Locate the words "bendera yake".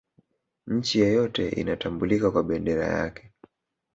2.43-3.31